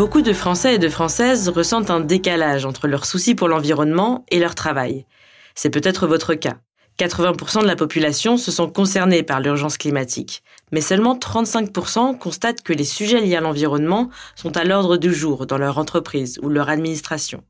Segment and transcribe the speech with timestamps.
[0.00, 4.38] Beaucoup de Français et de Françaises ressentent un décalage entre leurs soucis pour l'environnement et
[4.38, 5.04] leur travail.
[5.54, 6.56] C'est peut-être votre cas.
[6.98, 12.72] 80% de la population se sont concernés par l'urgence climatique, mais seulement 35% constatent que
[12.72, 16.70] les sujets liés à l'environnement sont à l'ordre du jour dans leur entreprise ou leur
[16.70, 17.44] administration.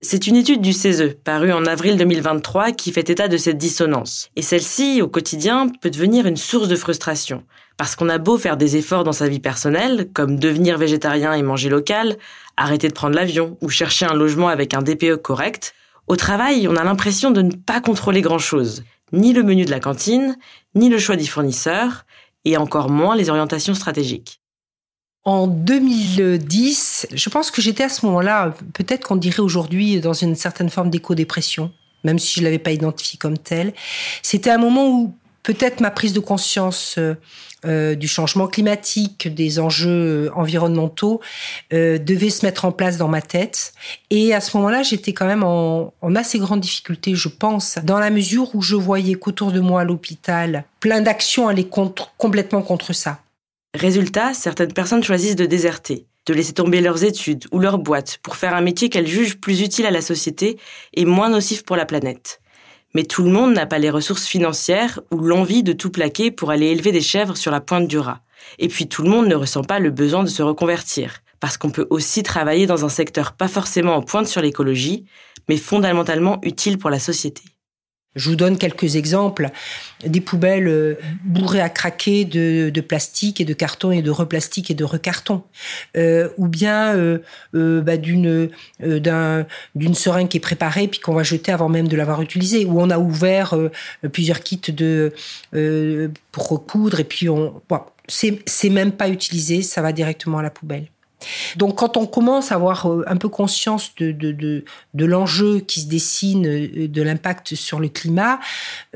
[0.00, 4.28] C'est une étude du CESE, parue en avril 2023, qui fait état de cette dissonance.
[4.36, 7.42] Et celle-ci, au quotidien, peut devenir une source de frustration.
[7.78, 11.42] Parce qu'on a beau faire des efforts dans sa vie personnelle, comme devenir végétarien et
[11.42, 12.18] manger local,
[12.56, 15.74] arrêter de prendre l'avion ou chercher un logement avec un DPE correct,
[16.08, 18.82] au travail, on a l'impression de ne pas contrôler grand-chose.
[19.12, 20.36] Ni le menu de la cantine,
[20.74, 22.04] ni le choix des fournisseurs,
[22.44, 24.40] et encore moins les orientations stratégiques.
[25.24, 30.34] En 2010, je pense que j'étais à ce moment-là, peut-être qu'on dirait aujourd'hui, dans une
[30.34, 31.70] certaine forme d'éco-dépression,
[32.02, 33.72] même si je ne l'avais pas identifié comme tel.
[34.22, 36.98] C'était un moment où peut-être ma prise de conscience
[37.64, 41.20] euh, euh, du changement climatique, des enjeux environnementaux
[41.72, 43.72] euh, devait se mettre en place dans ma tête.
[44.10, 48.10] Et à ce moment-là, j'étais quand même en, assez grande difficulté, je pense, dans la
[48.10, 51.68] mesure où je voyais qu'autour de moi à l'hôpital, plein d'actions allaient
[52.16, 53.20] complètement contre ça.
[53.74, 58.36] Résultat, certaines personnes choisissent de déserter, de laisser tomber leurs études ou leur boîte pour
[58.36, 60.58] faire un métier qu'elles jugent plus utile à la société
[60.94, 62.40] et moins nocif pour la planète.
[62.98, 66.50] Mais tout le monde n'a pas les ressources financières ou l'envie de tout plaquer pour
[66.50, 68.22] aller élever des chèvres sur la pointe du rat.
[68.58, 71.70] Et puis tout le monde ne ressent pas le besoin de se reconvertir, parce qu'on
[71.70, 75.04] peut aussi travailler dans un secteur pas forcément en pointe sur l'écologie,
[75.48, 77.44] mais fondamentalement utile pour la société.
[78.18, 79.50] Je vous donne quelques exemples.
[80.04, 84.74] Des poubelles euh, bourrées à craquer de, plastique et de carton et de replastique et
[84.74, 85.42] de recarton.
[85.96, 87.20] Euh, ou bien euh,
[87.54, 91.96] bah, d'une d'un, d'une seringue qui est préparée puis qu'on va jeter avant même de
[91.96, 92.64] l'avoir utilisée.
[92.64, 93.56] Ou on a ouvert
[94.12, 95.12] plusieurs kits de
[96.32, 97.62] pour recoudre et puis on...
[97.68, 100.88] Bon, c'est, c'est même pas utilisé, ça va directement à la poubelle.
[101.56, 104.64] Donc quand on commence à avoir euh, un peu conscience de,
[104.94, 108.38] l'enjeu qui se dessine, euh, de l'impact sur le climat,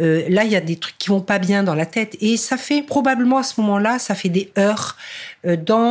[0.00, 2.16] euh, là, il y a des trucs qui vont pas bien dans la tête.
[2.20, 4.96] Et ça fait probablement à ce moment-là, ça fait des heures
[5.46, 5.82] euh, dans...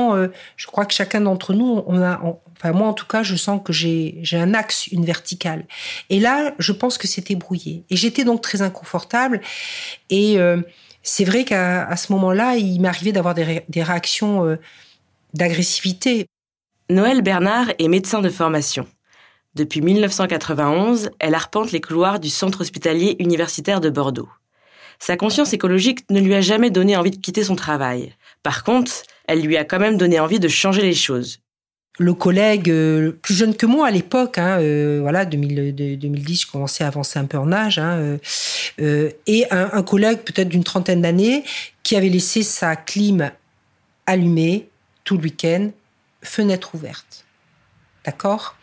[0.55, 4.21] Je crois que chacun d'entre nous, enfin moi en tout cas, je sens que j'ai
[4.33, 5.65] un axe, une verticale.
[6.09, 7.83] Et là, je pense que c'était brouillé.
[7.89, 9.41] Et j'étais donc très inconfortable.
[10.09, 10.37] Et
[11.03, 14.57] c'est vrai qu'à ce moment-là, il m'arrivait d'avoir des réactions...
[15.33, 16.27] Euh, d'agressivité.
[16.89, 18.87] Noël Bernard est médecin de formation.
[19.55, 24.29] Depuis 1991, elle arpente les couloirs du centre hospitalier universitaire de Bordeaux.
[24.99, 28.13] Sa conscience écologique ne lui a jamais donné envie de quitter son travail.
[28.43, 28.91] Par contre,
[29.27, 31.39] elle lui a quand même donné envie de changer les choses.
[31.99, 36.83] le collègue euh, plus jeune que moi à l'époque, hein, euh, voilà, 2010, je commençais
[36.83, 38.17] à avancer un peu en âge, hein,
[38.79, 41.43] et un, collègue peut-être d'une trentaine d'années
[41.83, 43.29] qui avait laissé sa clim
[44.05, 44.70] allumée
[45.03, 45.71] tout le week-end,
[46.21, 47.25] fenêtre ouverte.
[48.03, 48.55] D'accord?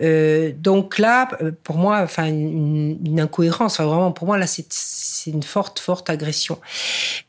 [0.00, 3.80] Euh, Donc là, euh, pour moi, enfin, une, incohérence.
[3.80, 6.60] vraiment, pour moi, là, c'est une forte, forte agression.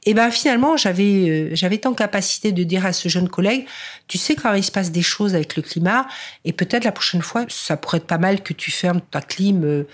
[0.06, 3.66] Et ben finalement, j'avais euh, j'avais tant capacité de dire à ce jeune collègue,
[4.08, 6.08] tu sais quand il se passe des choses avec le climat,
[6.46, 9.86] et peut-être la prochaine fois, ça pourrait être pas mal que tu fermes ta clim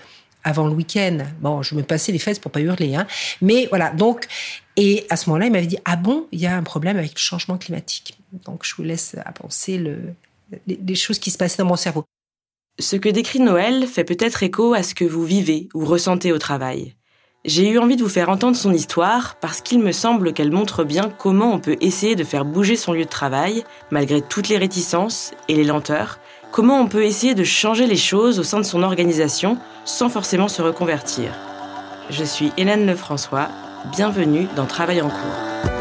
[0.46, 1.18] avant le week-end.
[1.40, 3.06] Bon, je me passais les fesses pour pas hurler, hein.
[3.42, 4.26] Mais voilà, donc,
[4.76, 7.14] et à ce moment-là, il m'avait dit, ah bon, il y a un problème avec
[7.14, 8.16] le changement climatique.
[8.46, 9.98] Donc, je vous laisse à penser le,
[10.66, 12.04] les, choses qui se passaient dans mon cerveau.
[12.78, 16.38] Ce que décrit Noël fait peut-être écho à ce que vous vivez ou ressentez au
[16.38, 16.94] travail.
[17.44, 20.84] J'ai eu envie de vous faire entendre son histoire parce qu'il me semble qu'elle montre
[20.84, 24.58] bien comment on peut essayer de faire bouger son lieu de travail, malgré toutes les
[24.58, 26.18] réticences et les lenteurs,
[26.50, 30.48] comment on peut essayer de changer les choses au sein de son organisation sans forcément
[30.48, 31.32] se reconvertir?
[32.10, 33.48] Je suis Hélène Lefrançois,
[33.92, 35.75] bienvenue dans Travail en cours.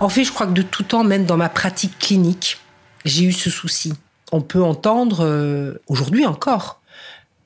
[0.00, 2.58] En fait, je crois que de tout temps, même dans ma pratique clinique,
[3.04, 3.92] j'ai eu ce souci.
[4.32, 6.80] On peut entendre, euh, aujourd'hui encore,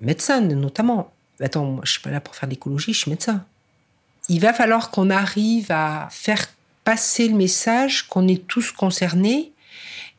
[0.01, 3.45] médecin notamment, attends, moi, je suis pas là pour faire l'écologie, je suis médecin.
[4.29, 6.47] Il va falloir qu'on arrive à faire
[6.85, 9.53] passer le message qu'on est tous concernés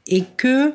[0.07, 0.73] et que,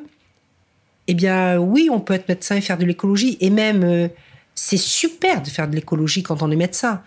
[1.07, 3.37] eh bien, oui, on peut être médecin et faire de l'écologie.
[3.39, 4.07] Et même, euh,
[4.55, 7.03] c'est super de faire de l'écologie quand on est médecin.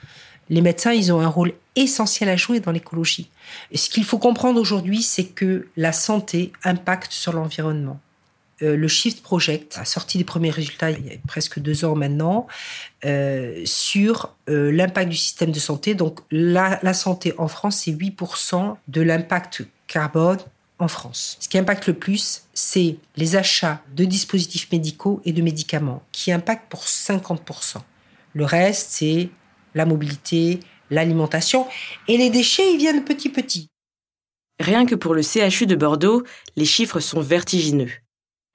[0.51, 3.31] Les médecins, ils ont un rôle essentiel à jouer dans l'écologie.
[3.75, 8.01] Ce qu'il faut comprendre aujourd'hui, c'est que la santé impacte sur l'environnement.
[8.63, 11.97] Euh, le Shift Project a sorti les premiers résultats il y a presque deux ans
[11.97, 12.47] maintenant
[13.05, 15.95] euh, sur euh, l'impact du système de santé.
[15.95, 20.39] Donc la, la santé en France, c'est 8% de l'impact carbone
[20.79, 21.37] en France.
[21.41, 26.31] Ce qui impacte le plus, c'est les achats de dispositifs médicaux et de médicaments, qui
[26.31, 27.79] impactent pour 50%.
[28.35, 29.31] Le reste, c'est
[29.75, 30.61] la mobilité,
[30.91, 31.67] l'alimentation.
[32.09, 33.69] Et les déchets, ils viennent petit petit.
[34.61, 36.23] Rien que pour le CHU de Bordeaux,
[36.57, 37.91] les chiffres sont vertigineux.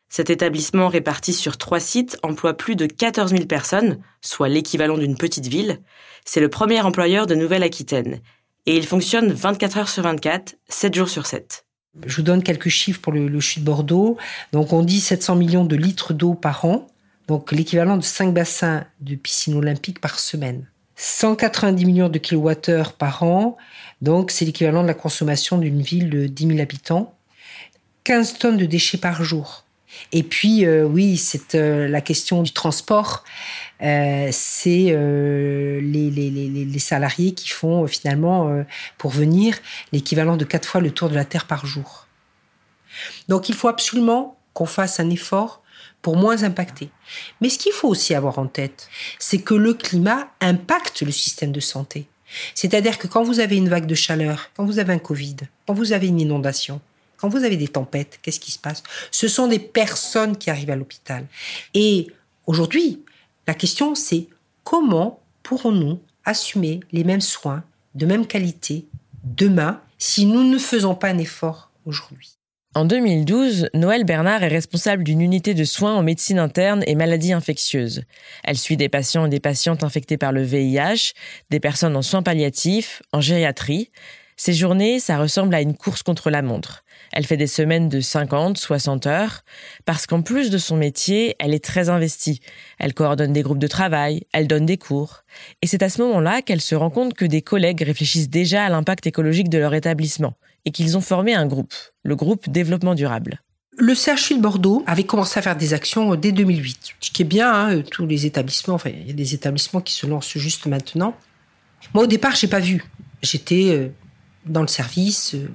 [0.10, 5.18] Cet établissement réparti sur trois sites emploie plus de 14 000 personnes, soit l'équivalent d'une
[5.18, 5.82] petite ville.
[6.26, 8.22] C'est le premier employeur de Nouvelle-Aquitaine.
[8.66, 11.66] Et il fonctionne 24 heures sur 24, 7 jours sur 7.
[12.06, 14.18] Je vous donne quelques chiffres pour le, le CHU de Bordeaux.
[14.52, 16.88] Donc on dit 700 millions de litres d'eau par an,
[17.28, 20.68] donc l'équivalent de 5 bassins de piscine olympique par semaine.
[21.02, 23.56] 190 millions de kilowattheures par an,
[24.02, 27.14] donc c'est l'équivalent de la consommation d'une ville de 10 000 habitants.
[28.04, 29.64] 15 tonnes de déchets par jour.
[30.12, 33.24] Et puis, euh, oui, c'est euh, la question du transport.
[33.82, 38.66] Euh, c'est les, les, salariés qui font finalement,
[38.98, 39.58] pour venir,
[39.94, 42.08] l'équivalent de quatre fois le tour de la Terre par jour.
[43.30, 45.62] Donc, il faut absolument qu'on fasse un effort
[46.02, 46.90] pour moins impacter.
[47.42, 51.52] Mais ce qu'il faut aussi avoir en tête, c'est que le climat impacte le système
[51.52, 52.08] de santé.
[52.54, 55.74] C'est-à-dire que quand vous avez une vague de chaleur, quand vous avez un Covid, quand
[55.74, 56.80] vous avez une inondation,
[57.18, 58.84] quand vous avez des tempêtes, qu'est-ce qui se passe?
[59.12, 61.26] Ce sont des personnes qui arrivent à l'hôpital.
[61.74, 62.08] Et
[62.46, 63.04] aujourd'hui,
[63.48, 64.28] la question c'est
[64.64, 67.64] comment pourrons-nous assumer les mêmes soins
[67.96, 68.86] de même qualité
[69.24, 72.39] demain si nous ne faisons pas un effort aujourd'hui?
[72.76, 77.34] En 2012, Noël Bernard est responsable d'une unité de soins en médecine interne et maladies
[77.34, 78.04] infectieuses.
[78.44, 81.14] Elle suit des patients et des patientes infectés par le VIH,
[81.50, 83.90] des personnes en soins palliatifs, en gériatrie.
[84.38, 86.84] Ces journées, ça ressemble à une course contre la montre.
[87.12, 89.44] Elle fait des semaines de 50, 60 heures,
[89.86, 92.40] parce qu'en plus de son métier, elle est très investie.
[92.78, 95.24] Elle coordonne des groupes de travail, elle donne des cours.
[95.64, 98.70] Et c'est à ce moment-là qu'elle se rend compte que des collègues réfléchissent déjà à
[98.70, 100.36] l'impact écologique de leur établissement
[100.66, 101.74] et qu'ils ont formé un groupe,
[102.04, 103.42] le groupe Développement Durable.
[103.78, 107.26] Le CHU de Bordeaux avait commencé à faire des actions dès 2008, ce qui est
[107.26, 110.66] bien, hein, tous les établissements, enfin, il y a des établissements qui se lancent juste
[110.66, 111.16] maintenant.
[111.94, 112.84] Moi, au départ, j'ai pas vu.
[113.22, 113.90] J'étais euh,
[114.46, 115.48] dans le service euh,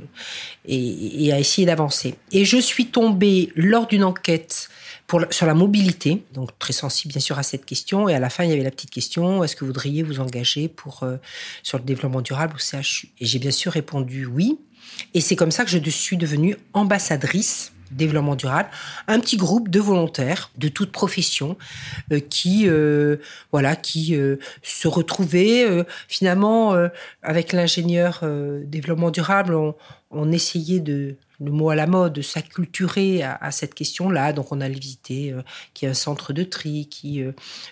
[0.67, 2.15] et, à essayer d'avancer.
[2.33, 4.69] Et je suis tombée lors d'une enquête
[5.31, 8.09] sur la mobilité, donc très sensible bien sûr à cette question.
[8.09, 10.21] Et à la fin, il y avait la petite question est-ce que vous voudriez vous
[10.21, 11.17] engager pour euh,
[11.63, 14.59] sur le développement durable au CHU Et j'ai bien sûr répondu oui.
[15.13, 18.69] Et c'est comme ça que je suis devenue ambassadrice développement durable,
[19.07, 21.57] un petit groupe de volontaires de toute profession
[22.13, 23.17] euh, qui euh,
[23.53, 26.75] voilà qui euh, se retrouvaient finalement
[27.23, 28.25] avec l'ingénieur
[28.65, 29.57] développement durable
[30.11, 34.33] on, essayait de le mot à la mode, de s'acculturer à, cette question-là.
[34.33, 35.43] Donc, on a visité euh,
[35.75, 37.23] qui est un centre de tri, qui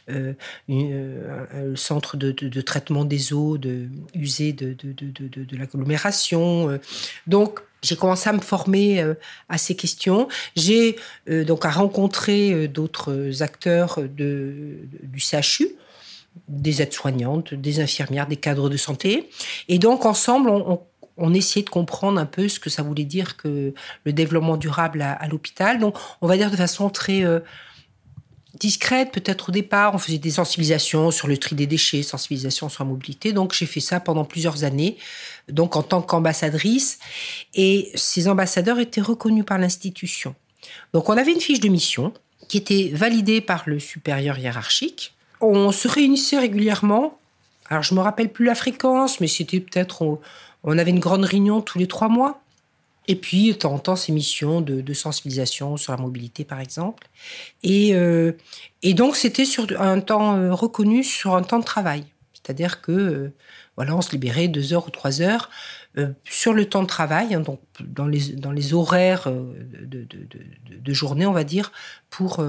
[0.09, 6.79] un centre de, traitement des eaux de, usées de, de, l'agglomération.
[7.27, 9.05] Donc, j'ai commencé à me former
[9.49, 10.29] à ces questions.
[10.57, 10.97] J'ai
[11.29, 15.77] donc à rencontrer d'autres acteurs du CHU
[16.49, 19.29] des aides-soignantes, des infirmières, des cadres de santé.
[19.69, 20.51] Et donc, ensemble,
[21.17, 23.75] on, essayait de comprendre un peu ce que ça voulait dire que
[24.05, 25.79] le développement durable à, l'hôpital.
[25.79, 27.41] Donc, on va dire de façon très euh,
[28.59, 29.95] discrète, peut-être au départ.
[29.95, 33.33] On faisait des sensibilisations sur le tri des déchets, sensibilisation sur la mobilité.
[33.33, 34.97] Donc, j'ai fait ça pendant plusieurs années,
[35.49, 36.99] donc en tant qu'ambassadrice.
[37.55, 40.35] Et ces ambassadeurs étaient reconnus par l'institution.
[40.93, 42.13] Donc, on avait une fiche de mission
[42.49, 45.15] qui était validée par le supérieur hiérarchique.
[45.41, 47.19] On se réunissait régulièrement.
[47.69, 50.21] Alors, je me rappelle plus la fréquence, mais c'était peut-être
[50.65, 52.42] on avait une grande réunion tous les trois mois.
[53.09, 57.09] Et puis, de temps en temps, ces missions de, sensibilisation sur la mobilité, par exemple.
[57.63, 58.33] Et, euh,
[58.83, 62.05] et donc, c'était sur un temps euh, reconnu sur un temps de travail.
[62.35, 63.33] C'est-à-dire que, euh,
[63.77, 65.51] voilà, on se libérait deux heures ou trois heures
[66.25, 70.27] sur le temps de travail, hein, donc dans les, dans les horaires de, de,
[70.75, 71.71] de, journée, on va dire,
[72.09, 72.43] pour,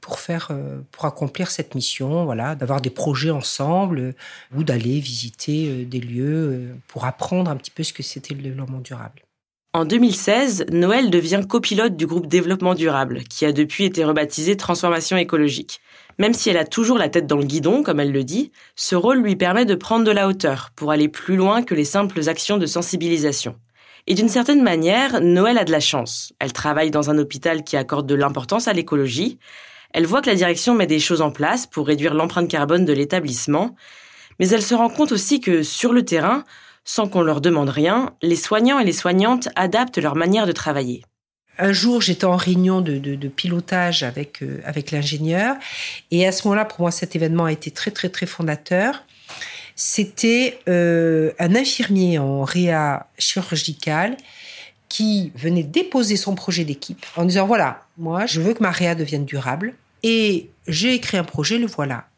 [0.00, 0.50] pour, faire,
[0.90, 4.16] pour accomplir cette mission, voilà, d'avoir des projets ensemble
[4.56, 8.80] ou d'aller visiter des lieux pour apprendre un petit peu ce que c'était le développement
[8.80, 9.22] durable.
[9.72, 15.16] En 2016, Noël devient copilote du groupe Développement Durable, qui a depuis été rebaptisé Transformation
[15.16, 15.80] écologique.
[16.18, 18.96] Même si elle a toujours la tête dans le guidon, comme elle le dit, ce
[18.96, 22.28] rôle lui permet de prendre de la hauteur pour aller plus loin que les simples
[22.28, 23.54] actions de sensibilisation.
[24.08, 26.32] Et d'une certaine manière, Noël a de la chance.
[26.40, 29.38] Elle travaille dans un hôpital qui accorde de l'importance à l'écologie.
[29.94, 32.92] Elle voit que la direction met des choses en place pour réduire l'empreinte carbone de
[32.92, 33.76] l'établissement.
[34.40, 36.44] Mais elle se rend compte aussi que sur le terrain,
[36.90, 41.04] sans qu'on leur demande rien, les soignants et les soignantes adaptent leur manière de travailler.
[41.56, 45.54] Un jour, j'étais en réunion de, pilotage avec, euh, avec l'ingénieur.
[46.10, 49.04] Et à ce moment-là, pour moi, cet événement a été très, très, très fondateur.
[49.76, 54.16] C'était euh, un infirmier en réa chirurgicale
[54.88, 58.96] qui venait déposer son projet d'équipe en disant, voilà, moi, je veux que ma réa
[58.96, 59.74] devienne durable.
[60.02, 62.09] Et j'ai écrit un projet, le voilà.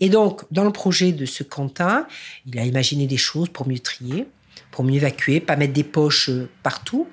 [0.00, 2.06] Et donc, dans le projet de ce Quentin,
[2.46, 4.26] il a imaginé des choses pour mieux trier,
[4.70, 7.08] pour mieux évacuer, pas mettre des poches euh, partout.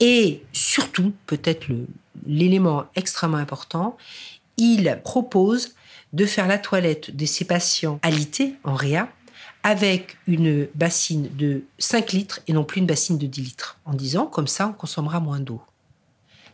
[0.00, 1.66] Et surtout, peut-être
[2.26, 3.96] l'élément extrêmement important,
[4.56, 5.74] il propose
[6.12, 9.08] de faire la toilette de ses patients alités en réa
[9.62, 13.94] avec une bassine de 5 litres et non plus une bassine de 10 litres, en
[13.94, 15.62] disant comme ça on consommera moins d'eau.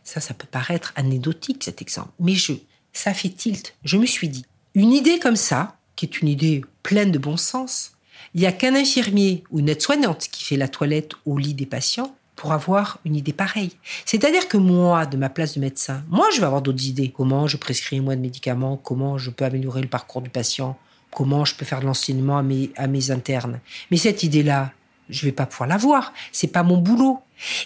[0.03, 2.53] Ça, ça peut paraître anecdotique cet exemple, mais je,
[2.93, 3.75] ça fait tilt.
[3.83, 4.45] Je me suis dit,
[4.75, 7.93] une idée comme ça, qui est une idée pleine de bon sens,
[8.33, 11.65] il n'y a qu'un infirmier ou une aide-soignante qui fait la toilette au lit des
[11.65, 13.71] patients pour avoir une idée pareille.
[14.05, 17.11] C'est-à-dire que moi, de ma place de médecin, moi, je vais avoir d'autres idées.
[17.13, 20.77] Comment je prescris moins de médicaments, comment je peux améliorer le parcours du patient,
[21.11, 23.59] comment je peux faire de l'enseignement à mes, à mes internes.
[23.91, 24.71] Mais cette idée-là,
[25.09, 26.13] je vais pas pouvoir l'avoir.
[26.31, 27.19] C'est pas mon boulot.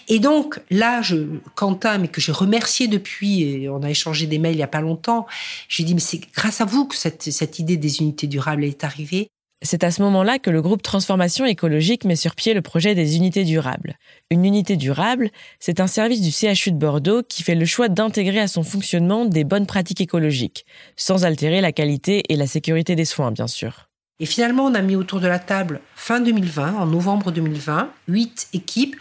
[0.08, 1.16] Et donc là, je,
[1.54, 4.68] Quentin, mais que j'ai remercié depuis, et on a échangé des mails il y a
[4.68, 5.26] pas longtemps,
[5.68, 8.26] je lui ai dit mais c'est grâce à vous que cette, cette idée des unités
[8.26, 9.28] durables est arrivée.
[9.62, 13.16] C'est à ce moment-là que le groupe Transformation écologique met sur pied le projet des
[13.16, 13.96] unités durables.
[14.30, 18.40] Une unité durable, c'est un service du CHU de Bordeaux qui fait le choix d'intégrer
[18.40, 23.06] à son fonctionnement des bonnes pratiques écologiques, sans altérer la qualité et la sécurité des
[23.06, 23.88] soins, bien sûr.
[24.20, 28.48] Et finalement, on a mis autour de la table fin 2020, en novembre 2020, huit
[28.52, 28.96] équipes.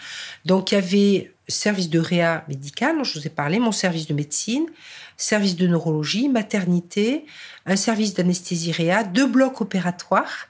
[0.45, 4.07] Donc, il y avait service de réa médical, dont je vous ai parlé, mon service
[4.07, 4.65] de médecine,
[5.17, 7.25] service de neurologie, maternité,
[7.65, 10.47] un service d'anesthésie réa, deux blocs opératoires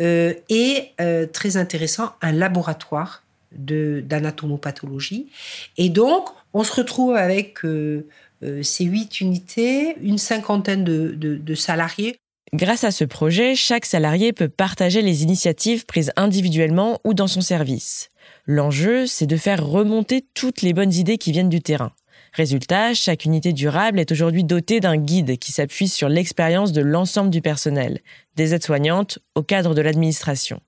[0.00, 5.28] euh, et, euh, très intéressant, un laboratoire d'anatomopathologie.
[5.76, 8.06] Et donc, on se retrouve avec euh,
[8.62, 12.18] ces huit unités, une cinquantaine de salariés.
[12.54, 17.40] Grâce à ce projet, chaque salarié peut partager les initiatives prises individuellement ou dans son
[17.40, 18.10] service.
[18.44, 21.92] L'enjeu, c'est de faire remonter toutes les bonnes idées qui viennent du terrain.
[22.34, 27.30] Résultat, chaque unité durable est aujourd'hui dotée d'un guide qui s'appuie sur l'expérience de l'ensemble
[27.30, 28.00] du personnel,
[28.36, 30.60] des aides-soignantes au cadre de l'administration.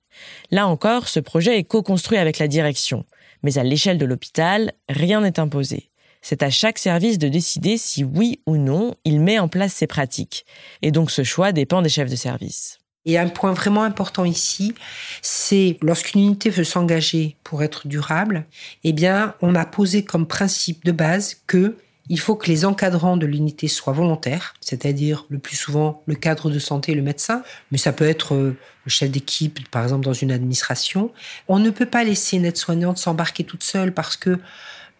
[0.49, 3.05] Là encore, ce projet est co-construit avec la direction,
[3.43, 5.91] mais à l'échelle de l'hôpital, rien n'est imposé.
[6.27, 9.85] C'est à chaque service de décider si oui ou non il met en place ces
[9.85, 10.43] pratiques.
[10.81, 12.79] Et donc ce choix dépend des chefs de service.
[13.05, 14.73] Et un point vraiment important ici,
[15.21, 18.47] c'est lorsqu'une unité veut s'engager pour être durable,
[18.83, 21.77] eh bien, on a posé comme principe de base que
[22.07, 26.51] Il faut que les encadrants de l'unité soient volontaires, c'est-à-dire le plus souvent le cadre
[26.51, 27.41] de santé le médecin,
[27.71, 31.11] mais ça peut être euh, le chef d'équipe, par exemple, dans une administration.
[31.47, 34.39] On ne peut pas laisser une aide-soignante s'embarquer toute seule parce que,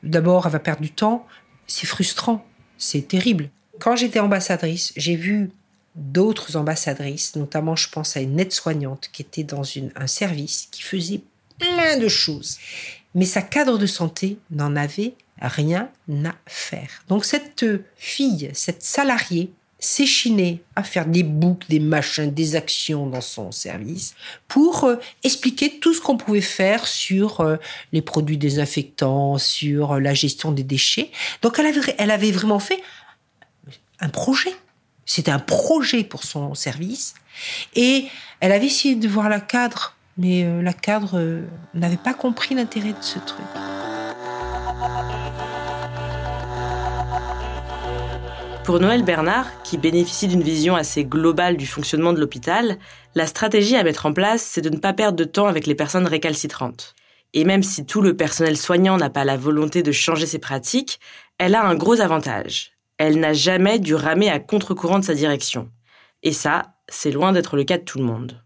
[0.06, 1.26] d'abord, elle va perdre du temps.
[1.68, 2.46] C'est frustrant,
[2.78, 3.50] c'est terrible.
[3.80, 5.50] Quand j'étais ambassadrice, j'ai vu
[5.96, 9.64] d'autres ambassadrices, notamment je pense à une aide-soignante qui était dans
[9.96, 11.22] un service qui faisait
[11.58, 12.58] plein de choses.
[13.14, 17.04] Mais sa cadre de santé n'en avait rien à faire.
[17.08, 23.22] Donc cette fille, cette salariée, s'échinait à faire des boucles, des machins, des actions dans
[23.22, 24.16] son service
[24.48, 27.58] pour euh, expliquer tout ce qu'on pouvait faire sur euh,
[27.92, 31.12] les produits désinfectants, sur la gestion des déchets.
[31.42, 32.82] Donc elle avait, elle avait vraiment fait
[34.00, 34.54] un projet.
[35.06, 37.14] C'était un projet pour son service.
[37.76, 38.06] Et
[38.40, 41.42] elle avait essayé de voir la cadre, mais euh, la cadre
[41.74, 43.46] n'avait pas compris l'intérêt de ce truc.
[48.66, 52.80] Pour Noël Bernard, qui bénéficie d'une vision assez globale du fonctionnement de l'hôpital,
[53.14, 55.76] la stratégie à mettre en place, c'est de ne pas perdre de temps avec les
[55.76, 56.96] personnes récalcitrantes.
[57.36, 61.00] Et même si tout le personnel soignant n'a pas la volonté de changer ses pratiques,
[61.38, 62.72] elle a un gros avantage.
[62.98, 65.70] Elle n'a jamais dû ramer à contre-courant de sa direction.
[66.24, 68.45] Et ça, c'est loin d'être le cas de tout le monde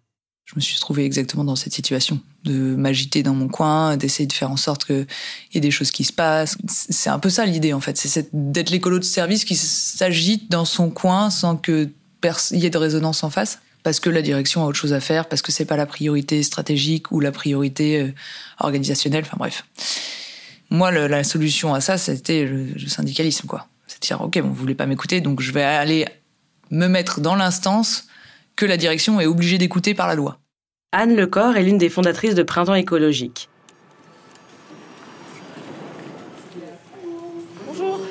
[0.50, 4.34] je me suis trouvée exactement dans cette situation de m'agiter dans mon coin, d'essayer de
[4.34, 5.06] faire en sorte qu'il
[5.54, 6.58] y ait des choses qui se passent.
[6.68, 10.66] C'est un peu ça l'idée en fait, c'est d'être l'écolo de service qui s'agite dans
[10.66, 11.90] son coin sans que
[12.52, 15.00] il y ait de résonance en face parce que la direction a autre chose à
[15.00, 18.14] faire, parce que c'est pas la priorité stratégique ou la priorité euh,
[18.60, 19.24] organisationnelle.
[19.26, 19.66] Enfin bref,
[20.72, 23.68] moi la solution à ça c'était le, syndicalisme quoi.
[23.86, 26.06] C'est dire ok bon vous voulez pas m'écouter donc je vais aller
[26.72, 28.09] me mettre dans l'instance
[28.60, 30.38] que la direction est obligée d'écouter par la loi.
[30.92, 33.48] Anne Lecor est l'une des fondatrices de Printemps écologique.
[37.66, 38.02] Bonjour.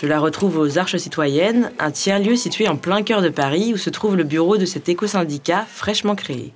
[0.00, 3.76] Je la retrouve aux Arches citoyennes, un tiers-lieu situé en plein cœur de Paris où
[3.76, 6.54] se trouve le bureau de cet éco-syndicat fraîchement créé.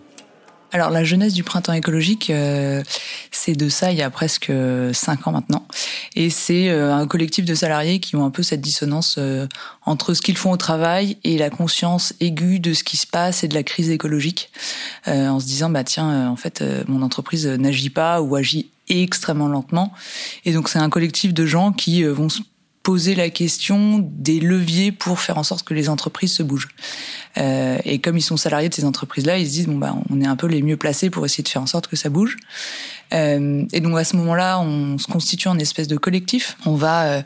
[0.71, 2.83] Alors la jeunesse du printemps écologique, euh,
[3.31, 4.53] c'est de ça il y a presque
[4.93, 5.67] cinq ans maintenant,
[6.15, 9.47] et c'est euh, un collectif de salariés qui ont un peu cette dissonance euh,
[9.87, 13.45] entre ce qu'ils font au travail et la conscience aiguë de ce qui se passe
[13.45, 14.51] et de la crise écologique,
[15.07, 19.95] en se disant bah tiens en fait mon entreprise n'agit pas ou agit extrêmement lentement,
[20.45, 22.43] et donc c'est un collectif de gens qui vont se
[22.89, 26.69] poser la question des leviers pour faire en sorte que les entreprises se bougent.
[27.37, 30.23] Euh, et comme ils sont salariés de ces entreprises-là, ils se disent bon bah on
[30.23, 32.39] est un peu les mieux placés pour essayer de faire en sorte que ça bouge.
[33.13, 36.57] Euh, et donc à ce moment-là, on se constitue en espèce de collectif.
[36.67, 37.23] On va euh,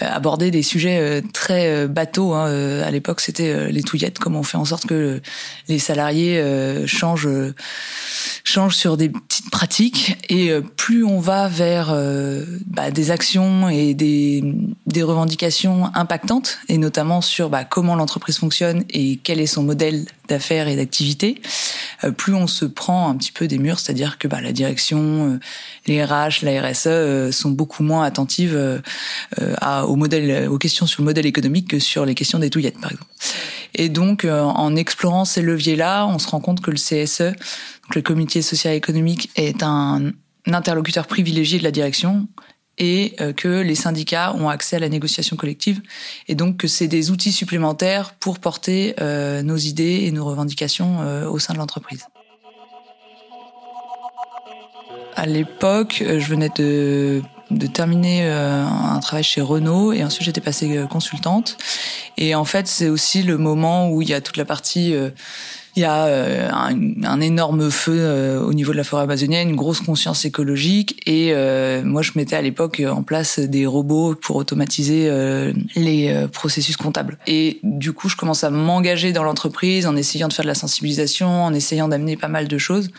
[0.00, 2.32] aborder des sujets euh, très euh, bateaux.
[2.32, 2.82] Hein.
[2.82, 5.20] À l'époque, c'était les touillettes, comment on fait en sorte que
[5.68, 6.42] les salariés
[6.86, 7.28] changent,
[8.44, 10.16] changent sur des petites pratiques.
[10.28, 11.94] Et plus on va vers
[12.66, 14.42] bah, des actions et des,
[14.86, 20.06] des revendications impactantes, et notamment sur bah, comment l'entreprise fonctionne et quel est son modèle
[20.28, 21.40] d'affaires et d'activité,
[22.16, 25.38] plus on se prend un petit peu des murs, c'est-à-dire que bah, la direction euh,
[25.86, 31.26] les RH, la RSE euh, sont beaucoup moins attentives euh, aux questions sur le modèle
[31.26, 33.10] économique que sur les questions des touillettes, par exemple.
[33.74, 38.02] Et donc, en explorant ces leviers-là, on se rend compte que le CSE, donc le
[38.02, 40.12] Comité social économique, est un
[40.46, 42.28] interlocuteur privilégié de la direction
[42.76, 45.80] et que les syndicats ont accès à la négociation collective
[46.28, 51.38] et donc que c'est des outils supplémentaires pour porter nos idées et nos revendications au
[51.38, 52.04] sein de l'entreprise.
[55.14, 60.24] À l'époque, euh, je venais de, de terminer euh, un travail chez Renault et ensuite
[60.24, 61.58] j'étais passée euh, consultante.
[62.16, 64.94] Et en fait, c'est aussi le moment où il y a toute la partie
[65.74, 66.04] il y a
[66.54, 71.00] un, un, énorme feu au niveau de la forêt amazonienne, une grosse conscience écologique.
[71.06, 71.32] Et
[71.82, 75.10] moi, je mettais à l'époque en place des robots pour automatiser
[75.74, 77.16] les processus comptables.
[77.26, 80.54] Et du coup, je commence à m'engager dans l'entreprise en essayant de faire de la
[80.54, 82.90] sensibilisation, en essayant d'amener pas mal de choses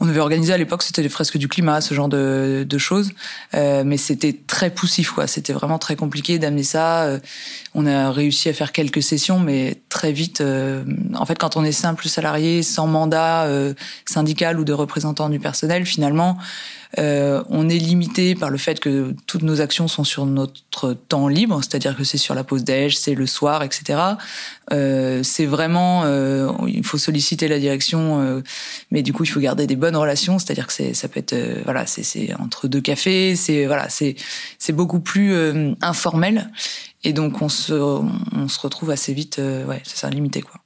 [0.00, 3.12] on avait organisé à l'époque, c'était les fresques du climat, ce genre de, choses,
[3.54, 5.26] euh, mais c'était très poussif, quoi.
[5.26, 7.18] C'était vraiment très compliqué d'amener ça.
[7.76, 10.84] Euh, on a réussi à faire quelques sessions, mais très vite, euh,
[11.14, 13.48] en fait, quand on est simple salarié, sans mandat
[14.04, 16.38] syndical ou de représentant du personnel, finalement,
[16.98, 21.28] euh, on est limité par le fait que toutes nos actions sont sur notre temps
[21.28, 24.00] libre, c'est-à-dire que c'est sur la pause déj, c'est le soir, etc.
[24.72, 28.40] Euh, c'est vraiment, euh, il faut solliciter la direction, euh,
[28.90, 31.34] mais du coup il faut garder des bonnes relations, c'est-à-dire que c'est, ça peut être,
[31.34, 34.16] euh, voilà, c'est, c'est entre deux cafés, c'est voilà, c'est
[34.58, 35.34] c'est beaucoup plus
[35.82, 36.50] informel,
[37.06, 40.60] et donc on se on se retrouve assez vite, ouais, c'est ça, limité quoi.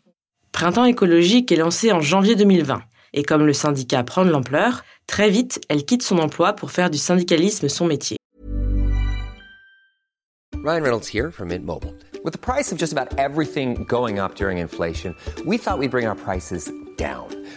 [0.52, 2.82] Printemps écologique est lancé en janvier 2020.
[3.12, 6.90] Et comme le syndicat prend de l'ampleur, très vite, elle quitte son emploi pour faire
[6.90, 8.16] du syndicalisme son métier.
[10.64, 11.94] Ryan Reynolds here from Mint Mobile.
[12.24, 15.14] With the price of just about everything going up during inflation,
[15.46, 17.28] we thought we'd bring our prices down.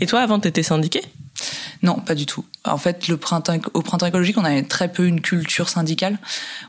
[0.00, 1.02] Et toi, avant, t'étais syndiqué?
[1.82, 2.44] Non, pas du tout.
[2.64, 6.18] En fait, le printemps, au printemps écologique, on avait très peu une culture syndicale.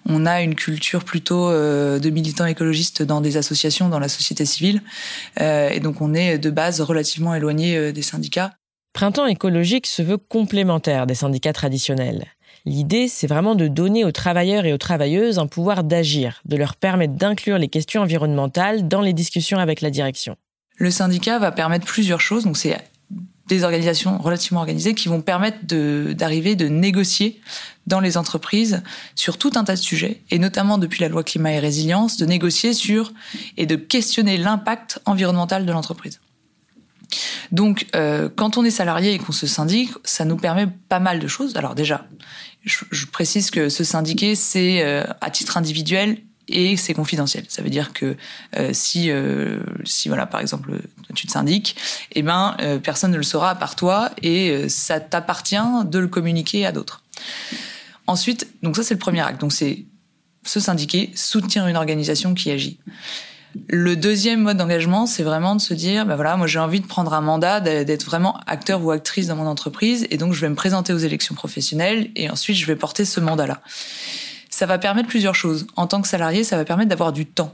[0.07, 4.45] On a une culture plutôt euh, de militants écologistes dans des associations, dans la société
[4.45, 4.81] civile.
[5.39, 8.53] Euh, et donc, on est de base relativement éloigné euh, des syndicats.
[8.93, 12.25] Printemps écologique se veut complémentaire des syndicats traditionnels.
[12.65, 16.75] L'idée, c'est vraiment de donner aux travailleurs et aux travailleuses un pouvoir d'agir, de leur
[16.75, 20.35] permettre d'inclure les questions environnementales dans les discussions avec la direction.
[20.77, 22.43] Le syndicat va permettre plusieurs choses.
[22.43, 22.75] Donc, c'est
[23.47, 25.59] des organisations relativement organisées qui vont permettre
[26.13, 27.41] d'arriver, de, négocier
[27.85, 28.81] dans les entreprises
[29.15, 32.25] sur tout un tas de sujets, et notamment depuis la loi climat et résilience, de
[32.25, 33.13] négocier sur
[33.57, 36.19] et de questionner l'impact environnemental de l'entreprise.
[37.51, 41.19] Donc, euh, quand on est salarié et qu'on se syndique, ça nous permet pas mal
[41.19, 41.55] de choses.
[41.55, 42.07] Alors déjà,
[42.63, 47.45] je, je précise que se syndiquer, c'est euh, à titre individuel et c'est confidentiel.
[47.47, 48.15] Ça veut dire que
[48.57, 50.79] euh, si, euh, si voilà, par exemple,
[51.15, 51.75] tu te syndiques,
[52.11, 55.55] eh ben, euh, personne ne le saura à part toi et euh, ça t'appartient
[55.85, 57.03] de le communiquer à d'autres.
[58.07, 59.41] Ensuite, donc ça c'est le premier acte.
[59.41, 59.85] Donc c'est
[60.43, 62.79] se syndiquer, soutenir une organisation qui agit.
[63.67, 66.85] Le deuxième mode d'engagement, c'est vraiment de se dire, bah voilà, moi j'ai envie de
[66.85, 70.49] prendre un mandat, d'être vraiment acteur ou actrice dans mon entreprise, et donc je vais
[70.49, 73.61] me présenter aux élections professionnelles, et ensuite je vais porter ce mandat-là
[74.55, 75.67] ça va permettre plusieurs choses.
[75.75, 77.53] En tant que salarié, ça va permettre d'avoir du temps.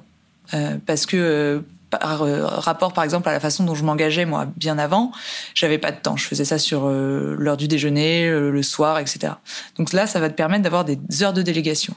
[0.53, 1.59] Euh, parce que euh,
[1.89, 5.11] par euh, rapport, par exemple, à la façon dont je m'engageais, moi, bien avant,
[5.55, 6.15] j'avais pas de temps.
[6.15, 9.33] Je faisais ça sur l'heure du déjeuner, le soir, etc.
[9.79, 11.95] Donc là, ça va te permettre d'avoir des heures de délégation.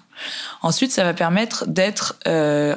[0.63, 2.19] Ensuite, ça va permettre d'être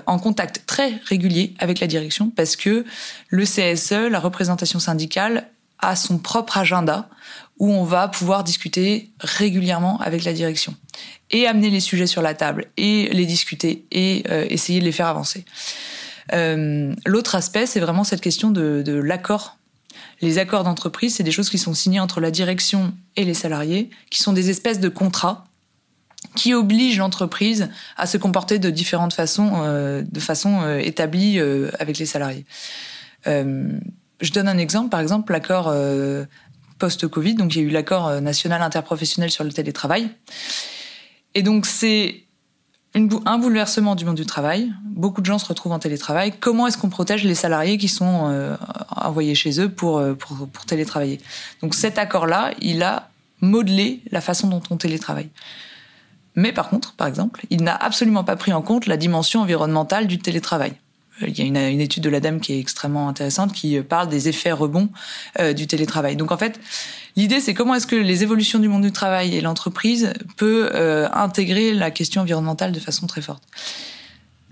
[0.06, 2.84] en contact très régulier avec la direction parce que
[3.30, 5.48] le CSE, la représentation syndicale,
[5.80, 7.08] a son propre agenda
[7.60, 10.76] où on va pouvoir discuter régulièrement avec la direction
[11.32, 14.91] et amener les sujets sur la table et les discuter et euh, essayer de les
[14.91, 15.46] faire avancer.
[16.34, 19.58] Euh, L'autre aspect, c'est vraiment cette question de, l'accord.
[20.22, 23.89] Les accords d'entreprise, c'est des choses qui sont signées entre la direction et les salariés,
[24.10, 25.46] qui sont des espèces de contrats
[26.36, 31.39] qui obligent l'entreprise à se comporter de différentes façons, euh, de façon établie
[31.80, 32.46] avec les salariés.
[33.26, 35.72] je donne un exemple, par exemple l'accord
[36.80, 40.10] post-Covid, donc il y a eu l'accord national interprofessionnel sur le télétravail.
[41.36, 42.24] Et donc c'est
[42.96, 44.72] un bouleversement du monde du travail.
[44.84, 46.34] Beaucoup de gens se retrouvent en télétravail.
[46.40, 48.56] Comment est-ce qu'on protège les salariés qui sont euh,
[48.90, 51.20] envoyés chez eux pour, pour, pour télétravailler?
[51.62, 53.10] Donc cet accord-là, il a
[53.42, 55.30] modelé la façon dont on télétravaille.
[56.36, 60.08] Mais par contre, par exemple, il n'a absolument pas pris en compte la dimension environnementale
[60.08, 60.74] du télétravail.
[61.21, 64.30] Il y a une, une étude de l'ADEME qui est extrêmement intéressante qui parle des
[64.30, 64.89] effets rebonds
[65.39, 66.15] euh, du télétravail.
[66.15, 66.60] Donc en fait,
[67.15, 71.08] l'idée c'est comment est-ce que les évolutions du monde du travail et l'entreprise peut euh,
[71.12, 73.43] intégrer la question environnementale de façon très forte.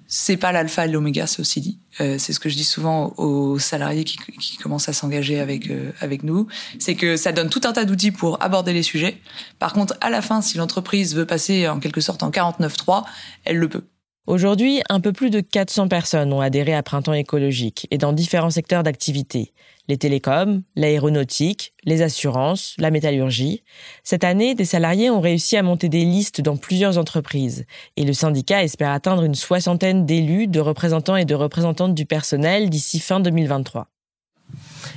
[0.08, 1.80] C'est pas l'alpha et l'oméga, c'est aussi dit.
[2.00, 5.70] Euh, c'est ce que je dis souvent aux salariés qui, qui commencent à s'engager avec
[5.70, 6.48] euh, avec nous,
[6.80, 9.20] c'est que ça donne tout un tas d'outils pour aborder les sujets.
[9.58, 13.04] Par contre, à la fin, si l'entreprise veut passer en quelque sorte en 49.3,
[13.46, 13.84] elle le peut.
[14.28, 18.50] Aujourd'hui, un peu plus de 400 personnes ont adhéré à Printemps écologique et dans différents
[18.50, 19.54] secteurs d'activité.
[19.88, 23.62] Les télécoms, l'aéronautique, les assurances, la métallurgie.
[24.04, 27.66] Cette année, des salariés ont réussi à monter des listes dans plusieurs entreprises
[27.98, 32.72] et le syndicat espère atteindre une soixantaine d'élus, de représentants et de représentantes du personnel
[32.72, 33.88] d'ici fin 2023.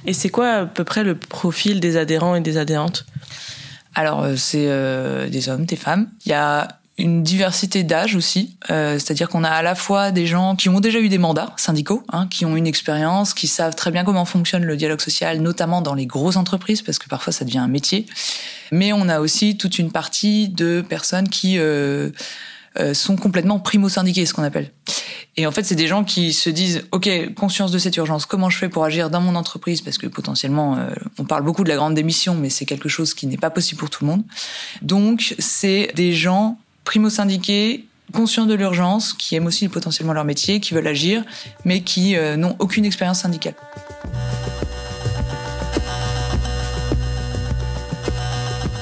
[0.07, 3.05] Et c'est quoi à peu près le profil des adhérents et des adhérentes?
[3.95, 6.09] Alors, c'est euh, des hommes, des femmes.
[6.25, 10.27] Il y a une diversité d'âge aussi, euh, c'est-à-dire qu'on a à la fois des
[10.27, 13.77] gens qui ont déjà eu des mandats syndicaux, hein, qui ont une expérience, qui savent
[13.77, 17.33] très bien comment fonctionne le dialogue social, notamment dans les grosses entreprises, parce que parfois
[17.33, 18.07] ça devient un métier.
[18.73, 22.11] Mais on a aussi toute une partie de personnes qui euh,
[22.81, 24.71] euh, sont complètement primo-syndiquées, ce qu'on appelle.
[25.37, 28.51] Et en fait, c'est des gens qui se disent, OK, conscience de cette urgence, comment
[28.51, 29.83] je fais pour agir dans mon entreprise?
[29.83, 33.15] Parce que potentiellement, euh, on parle beaucoup de la grande démission, mais c'est quelque chose
[33.15, 34.25] qui n'est pas possible pour tout le monde.
[34.83, 40.73] Donc, c'est des gens primo-syndiqués, conscients de l'urgence, qui aiment aussi potentiellement leur métier, qui
[40.73, 41.23] veulent agir,
[41.67, 43.53] mais qui euh, n'ont aucune expérience syndicale.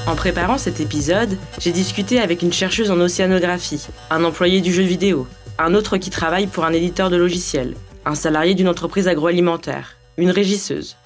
[0.07, 4.85] En préparant cet épisode, j'ai discuté avec une chercheuse en océanographie, un employé du jeu
[4.85, 5.27] vidéo,
[5.59, 10.31] un autre qui travaille pour un éditeur de logiciels, un salarié d'une entreprise agroalimentaire, une
[10.31, 10.97] régisseuse.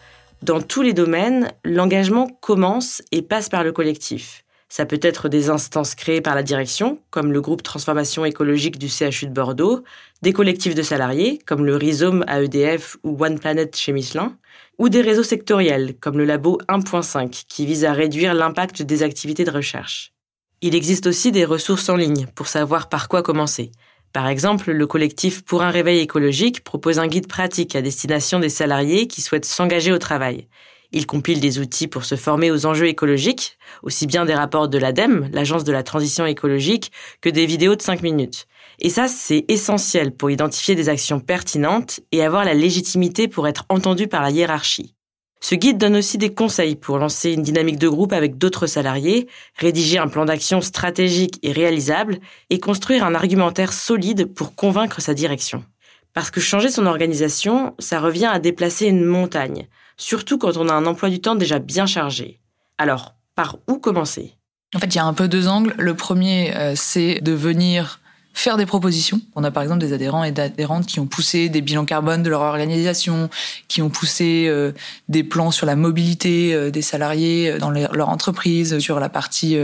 [0.42, 4.44] Dans tous les domaines, l'engagement commence et passe par le collectif.
[4.72, 8.88] Ça peut être des instances créées par la direction, comme le groupe Transformation écologique du
[8.88, 9.82] CHU de Bordeaux,
[10.22, 14.36] des collectifs de salariés, comme le Rhizome à EDF ou One Planet chez Michelin,
[14.78, 19.42] ou des réseaux sectoriels, comme le Labo 1.5, qui vise à réduire l'impact des activités
[19.42, 20.12] de recherche.
[20.60, 23.72] Il existe aussi des ressources en ligne pour savoir par quoi commencer.
[24.12, 28.48] Par exemple, le collectif Pour un réveil écologique propose un guide pratique à destination des
[28.48, 30.46] salariés qui souhaitent s'engager au travail.
[30.92, 34.78] Il compile des outils pour se former aux enjeux écologiques, aussi bien des rapports de
[34.78, 38.46] l'ADEME, l'Agence de la transition écologique, que des vidéos de 5 minutes.
[38.80, 43.66] Et ça, c'est essentiel pour identifier des actions pertinentes et avoir la légitimité pour être
[43.68, 44.94] entendu par la hiérarchie.
[45.42, 49.26] Ce guide donne aussi des conseils pour lancer une dynamique de groupe avec d'autres salariés,
[49.56, 52.18] rédiger un plan d'action stratégique et réalisable
[52.50, 55.64] et construire un argumentaire solide pour convaincre sa direction.
[56.12, 59.66] Parce que changer son organisation, ça revient à déplacer une montagne,
[60.00, 62.40] surtout quand on a un emploi du temps déjà bien chargé.
[62.78, 64.34] Alors, par où commencer?
[64.74, 65.74] En fait, il y a un peu deux angles.
[65.78, 68.00] Le premier, euh, c'est de venir
[68.32, 69.20] faire des propositions.
[69.34, 72.30] On a par exemple des adhérents et d'adhérentes qui ont poussé des bilans carbone de
[72.30, 73.28] leur organisation,
[73.66, 74.72] qui ont poussé euh,
[75.08, 79.58] des plans sur la mobilité euh, des salariés dans leur entreprise, sur la partie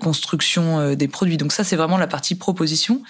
[0.00, 1.38] construction des produits.
[1.38, 3.02] Donc ça, c'est vraiment la partie proposition.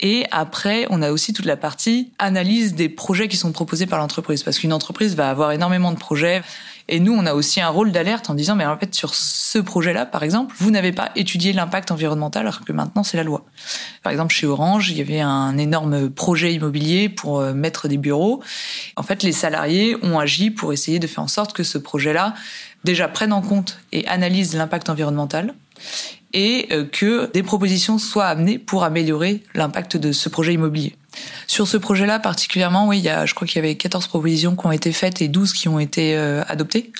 [0.00, 3.98] Et après, on a aussi toute la partie analyse des projets qui sont proposés par
[3.98, 4.42] l'entreprise.
[4.42, 6.42] Parce qu'une entreprise va avoir énormément de projets.
[6.88, 9.58] Et nous, on a aussi un rôle d'alerte en disant, mais en fait, sur ce
[9.58, 13.44] projet-là, par exemple, vous n'avez pas étudié l'impact environnemental alors que maintenant, c'est la loi.
[14.02, 17.98] Par exemple, chez Orange, il y avait un énorme projet immobilier pour euh, mettre des
[17.98, 18.42] bureaux.
[18.96, 22.34] En fait, les salariés ont agi pour essayer de faire en sorte que ce projet-là,
[22.84, 25.54] déjà, prenne en compte et analyse l'impact environnemental
[26.32, 30.96] et euh, que des propositions soient amenées pour améliorer l'impact de ce projet immobilier.
[31.46, 34.54] Sur ce projet-là particulièrement, oui, il y a, je crois qu'il y avait 14 propositions
[34.54, 36.92] qui ont été faites et 12 qui ont été euh, adoptées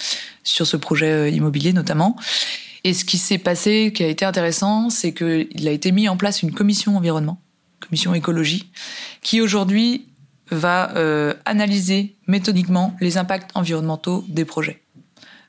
[0.43, 2.17] sur ce projet euh, immobilier notamment.
[2.83, 6.17] Et ce qui s'est passé, qui a été intéressant, c'est qu'il a été mis en
[6.17, 7.39] place une commission environnement,
[7.79, 8.71] commission écologie,
[9.21, 10.07] qui aujourd'hui
[10.51, 10.91] va
[11.45, 14.83] analyser méthodiquement les impacts environnementaux des projets.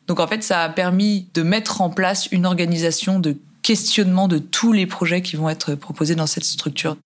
[0.08, 4.38] Donc en fait, ça a permis de mettre en place une organisation de questionnement de
[4.38, 6.98] tous les projets qui vont être proposés dans cette structure.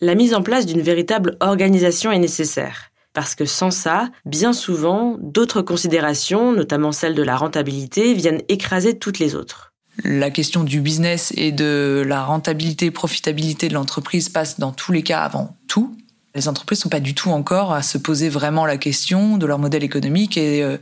[0.00, 2.90] La mise en place d'une véritable organisation est nécessaire.
[3.12, 8.98] Parce que sans ça, bien souvent, d'autres considérations, notamment celle de la rentabilité, viennent écraser
[8.98, 9.72] toutes les autres.
[10.02, 15.02] La question du business et de la rentabilité, profitabilité de l'entreprise passe dans tous les
[15.02, 15.94] cas avant tout.
[16.34, 19.44] Les entreprises ne sont pas du tout encore à se poser vraiment la question de
[19.44, 20.78] leur modèle économique et euh,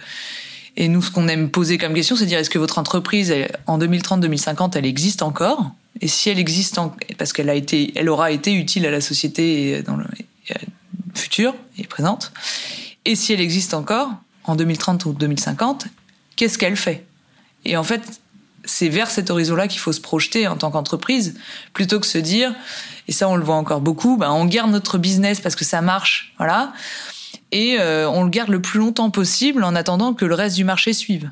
[0.76, 3.34] et nous, ce qu'on aime poser comme question, c'est dire est-ce que votre entreprise,
[3.66, 5.70] en 2030-2050, elle existe encore?
[6.00, 9.00] Et si elle existe, en, parce qu'elle a été, elle aura été utile à la
[9.00, 10.06] société dans le
[11.14, 12.32] futur et présente.
[13.04, 14.10] Et si elle existe encore
[14.44, 15.86] en 2030 ou 2050,
[16.36, 17.04] qu'est-ce qu'elle fait?
[17.64, 18.20] Et en fait,
[18.64, 21.34] c'est vers cet horizon-là qu'il faut se projeter en tant qu'entreprise,
[21.72, 22.54] plutôt que se dire,
[23.08, 25.80] et ça on le voit encore beaucoup, ben on garde notre business parce que ça
[25.80, 26.72] marche, voilà
[27.52, 30.64] et euh, on le garde le plus longtemps possible en attendant que le reste du
[30.64, 31.30] marché suive.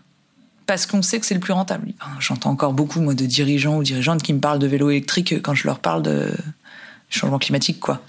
[0.66, 1.88] Parce qu'on sait que c'est le plus rentable.
[2.20, 5.54] J'entends encore beaucoup moi de dirigeants ou dirigeantes qui me parlent de vélo électrique quand
[5.54, 6.30] je leur parle de
[7.08, 8.02] changement climatique, quoi.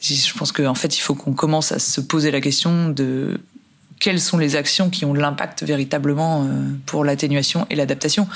[0.00, 3.38] Je pense qu'en fait, il faut qu'on commence à se poser la question de
[4.00, 6.46] quelles sont les actions qui ont l'impact véritablement euh,
[6.86, 8.26] pour l'atténuation et l'adaptation.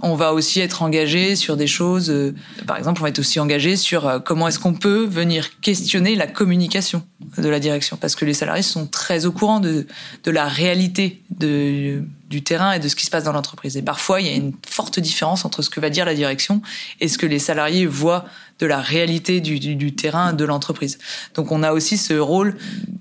[0.00, 2.34] On va aussi être engagé sur des choses, euh,
[2.66, 6.14] par exemple, on va être aussi engagé sur euh, comment est-ce qu'on peut venir questionner
[6.14, 7.02] la communication
[7.38, 9.86] de la direction, parce que les salariés sont très au courant de,
[10.24, 13.76] de la réalité de, du terrain et de ce qui se passe dans l'entreprise.
[13.76, 16.62] Et parfois, il y a une forte différence entre ce que va dire la direction
[17.00, 18.24] et ce que les salariés voient
[18.58, 20.98] de la réalité du, du, terrain de l'entreprise.
[21.34, 22.56] Donc, on a aussi ce rôle,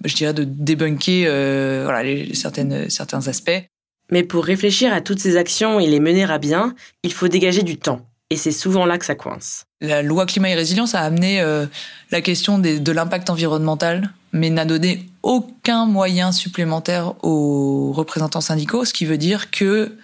[0.05, 3.63] je dirais, de débunker euh, voilà, les, certaines, certains aspects.
[4.11, 7.63] Mais pour réfléchir à toutes ces actions et les mener à bien, il faut dégager
[7.63, 8.05] du temps.
[8.29, 9.65] Et c'est souvent là que ça coince.
[9.81, 11.65] La loi climat et résilience a amené euh,
[12.11, 18.83] la question des, de l'impact environnemental, mais n'a donné aucun moyen supplémentaire aux représentants syndicaux,
[18.83, 19.95] ce qui veut dire que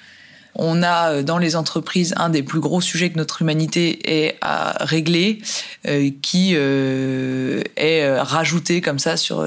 [0.56, 4.38] on a euh, dans les entreprises un des plus gros sujets que notre humanité ait
[4.42, 5.42] à régler,
[5.88, 9.46] euh, qui euh, est rajouté comme ça sur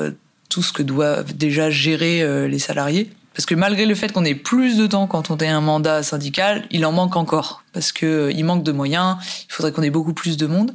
[0.48, 3.10] tout ce que doivent déjà gérer les salariés.
[3.34, 6.02] Parce que malgré le fait qu'on ait plus de temps quand on a un mandat
[6.02, 7.62] syndical, il en manque encore.
[7.72, 9.16] Parce que il manque de moyens,
[9.48, 10.72] il faudrait qu'on ait beaucoup plus de monde,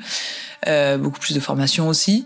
[1.00, 2.26] beaucoup plus de formation aussi.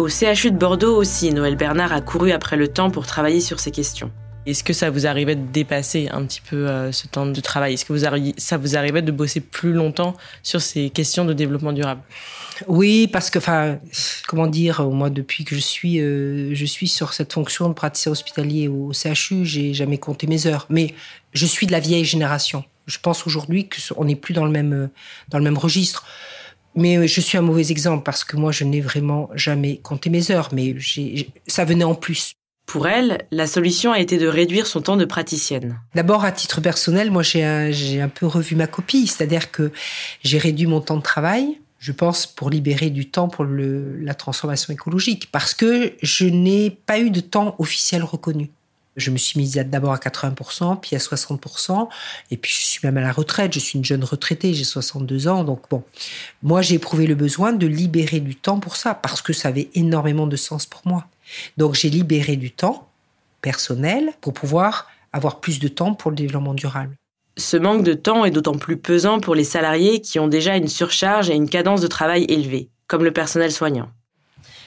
[0.00, 3.60] Au CHU de Bordeaux aussi, Noël Bernard a couru après le temps pour travailler sur
[3.60, 4.10] ces questions.
[4.46, 7.74] Est-ce que ça vous arrivait de dépasser un petit peu euh, ce temps de travail?
[7.74, 11.74] Est-ce que vous ça vous arrivait de bosser plus longtemps sur ces questions de développement
[11.74, 12.00] durable?
[12.66, 13.78] Oui, parce que, enfin,
[14.26, 18.10] comment dire, moi, depuis que je suis, euh, je suis sur cette fonction de praticien
[18.10, 20.64] hospitalier au CHU, j'ai jamais compté mes heures.
[20.70, 20.94] Mais
[21.34, 22.64] je suis de la vieille génération.
[22.86, 24.88] Je pense aujourd'hui qu'on n'est plus dans le même,
[25.28, 26.06] dans le même registre.
[26.74, 30.30] Mais je suis un mauvais exemple parce que moi, je n'ai vraiment jamais compté mes
[30.30, 30.50] heures.
[30.52, 30.76] Mais
[31.46, 32.34] ça venait en plus.
[32.66, 35.80] Pour elle, la solution a été de réduire son temps de praticienne.
[35.96, 39.72] D'abord, à titre personnel, moi, j'ai un, peu revu ma copie, c'est-à-dire que
[40.22, 44.72] j'ai réduit mon temps de travail, je pense, pour libérer du temps pour la transformation
[44.72, 48.50] écologique, parce que je n'ai pas eu de temps officiel reconnu.
[49.00, 51.88] Je me suis mise d'abord à 80%, puis à 60%,
[52.30, 53.52] et puis je suis même à la retraite.
[53.52, 55.82] Je suis une jeune retraitée, j'ai 62 ans, donc bon.
[56.42, 59.68] Moi, j'ai éprouvé le besoin de libérer du temps pour ça, parce que ça avait
[59.74, 61.06] énormément de sens pour moi.
[61.56, 62.88] Donc j'ai libéré du temps
[63.40, 66.94] personnel pour pouvoir avoir plus de temps pour le développement durable.
[67.36, 70.68] Ce manque de temps est d'autant plus pesant pour les salariés qui ont déjà une
[70.68, 73.88] surcharge et une cadence de travail élevée, comme le personnel soignant.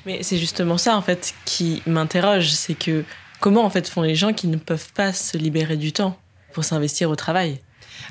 [0.05, 3.03] Mais c'est justement ça en fait qui m'interroge, c'est que
[3.43, 6.17] comment en fait font les gens qui ne peuvent pas se libérer du temps
[6.53, 7.59] pour s'investir au travail?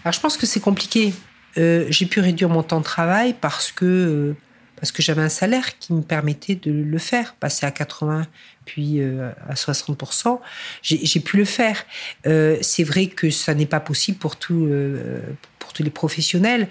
[0.05, 1.14] Alors je pense que c'est compliqué.
[1.57, 4.37] Euh, j'ai pu réduire mon temps de travail parce que euh,
[4.77, 8.27] parce que j'avais un salaire qui me permettait de le faire, passer à 80
[8.64, 10.40] puis euh, à 60%,
[10.83, 11.85] j'ai pu le faire.
[12.27, 15.21] Euh, c'est vrai que ça n'est pas possible pour, tout, euh,
[15.61, 16.68] pour tous les professionnels.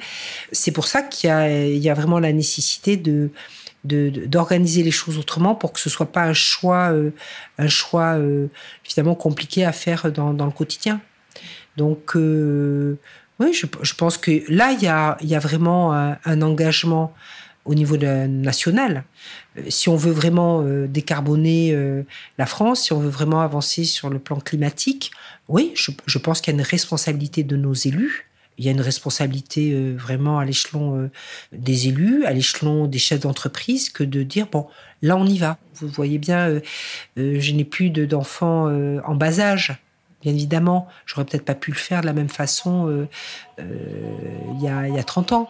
[0.52, 3.30] C'est pour ça qu'il y, y, a vraiment la nécessité de
[3.84, 6.94] d'organiser les choses autrement pour que ce soit pas un choix
[7.58, 8.16] un choix
[8.84, 11.02] finalement compliqué à faire dans, dans le quotidien
[11.78, 16.18] donc oui je, je, pense que là il y a, il y a vraiment un,
[16.26, 17.16] un engagement
[17.66, 19.04] au niveau national.
[19.58, 22.04] Euh, si on veut vraiment euh, décarboner euh,
[22.38, 25.12] la France, si on veut vraiment avancer sur le plan climatique,
[25.48, 28.31] oui, je, pense qu'il y a une responsabilité de nos élus.
[28.62, 31.10] Il y a une responsabilité vraiment à l'échelon
[31.52, 34.68] des élus, à l'échelon des chefs d'entreprise, que de dire bon,
[35.02, 35.58] là on y va.
[35.74, 36.62] Vous voyez bien,
[37.18, 38.68] je n'ai plus d'enfants
[39.04, 39.82] en bas âge.
[40.22, 43.08] Bien évidemment, j'aurais peut-être pas pu le faire de la même façon
[43.58, 45.50] il y, a, il y a 30 ans.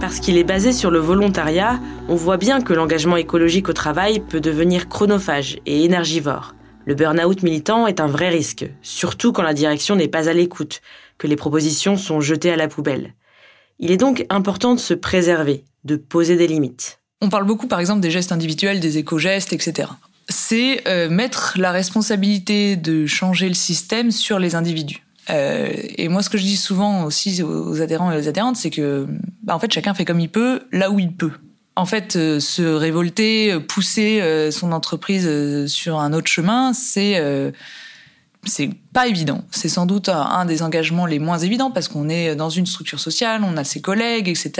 [0.00, 4.20] Parce qu'il est basé sur le volontariat, on voit bien que l'engagement écologique au travail
[4.20, 6.53] peut devenir chronophage et énergivore.
[6.86, 10.82] Le burn-out militant est un vrai risque, surtout quand la direction n'est pas à l'écoute,
[11.16, 13.14] que les propositions sont jetées à la poubelle.
[13.78, 17.00] Il est donc important de se préserver, de poser des limites.
[17.22, 19.88] On parle beaucoup par exemple des gestes individuels, des éco-gestes, etc.
[20.28, 25.02] C'est euh, mettre la responsabilité de changer le système sur les individus.
[25.30, 28.70] Euh, et moi, ce que je dis souvent aussi aux adhérents et aux adhérentes, c'est
[28.70, 29.06] que,
[29.42, 31.32] bah, en fait, chacun fait comme il peut, là où il peut.
[31.76, 37.22] En fait, euh, se révolter, pousser euh, son entreprise sur un autre chemin, c'est
[38.46, 39.42] c'est pas évident.
[39.50, 43.00] C'est sans doute un des engagements les moins évidents parce qu'on est dans une structure
[43.00, 44.52] sociale, on a ses collègues, etc.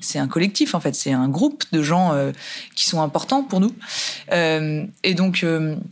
[0.00, 2.14] C'est un collectif en fait, c'est un groupe de gens
[2.74, 3.74] qui sont importants pour nous.
[4.32, 5.44] et donc,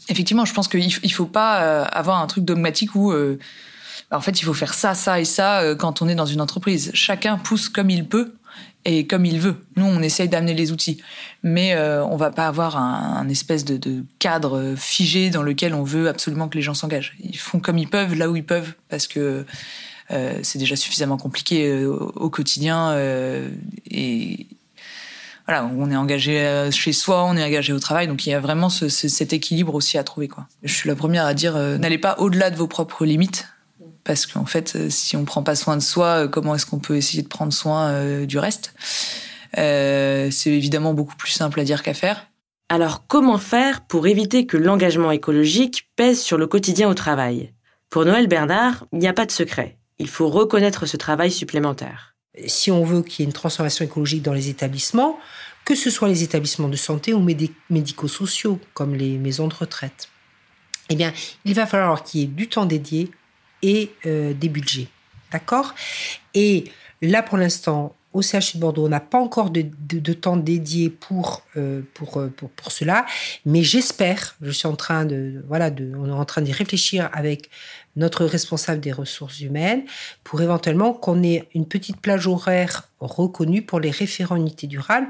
[0.09, 3.13] effectivement, je pense qu'il faut pas avoir un truc dogmatique où
[4.15, 6.41] en fait, il faut faire ça, ça et ça euh, quand on est dans une
[6.41, 6.91] entreprise.
[6.95, 8.35] Chacun pousse comme il peut
[8.85, 9.57] et comme il veut.
[9.77, 11.03] Nous, on essaye d'amener les outils,
[11.43, 16.09] mais euh, on va pas avoir un, espèce de, cadre figé dans lequel on veut
[16.09, 17.15] absolument que les gens s'engagent.
[17.21, 19.45] Ils font comme ils peuvent, là où ils peuvent, parce que
[20.11, 22.97] euh, c'est déjà suffisamment compliqué au, quotidien
[23.91, 24.47] et
[25.47, 28.41] voilà, on est engagé chez soi, on est engagé au travail, donc il y a
[28.41, 30.29] vraiment cet équilibre aussi à trouver.
[30.29, 30.47] Quoi.
[30.63, 33.47] Je suis la première à dire, n'allez pas au-delà de vos propres limites
[34.05, 36.79] parce qu'en fait, euh, si on prend pas soin de soi, euh, comment est-ce qu'on
[36.79, 38.75] peut essayer de prendre soin euh, du reste?
[39.57, 42.27] C'est évidemment beaucoup plus simple à dire qu'à faire.
[42.69, 47.53] Alors comment faire pour éviter que l'engagement écologique pèse sur le quotidien au travail?
[47.89, 49.79] Pour Noël Bernard, il n'y a pas de secret.
[49.99, 52.17] Il faut reconnaître ce travail supplémentaire.
[52.47, 55.21] Si on veut qu'il y ait une transformation écologique dans les établissements,
[55.65, 57.25] que ce soit les établissements de santé ou
[57.71, 60.09] médico-sociaux, comme les maisons de retraite,
[60.91, 61.13] eh bien,
[61.45, 63.13] il va falloir qu'il y ait du temps dédié
[63.65, 64.89] et euh, des budgets.
[65.33, 65.75] D'accord?
[66.35, 66.71] Et
[67.03, 71.43] là, pour l'instant, au CHU de Bordeaux, on n'a pas encore de, temps dédié pour,
[71.57, 73.07] euh, euh, pour, pour, cela,
[73.45, 77.11] mais j'espère, je suis en train de, voilà, de, on est en train d'y réfléchir
[77.13, 77.51] avec
[77.97, 79.83] notre responsable des ressources humaines
[80.23, 85.09] pour éventuellement qu'on ait une petite plage horaire reconnue pour les référents unités durables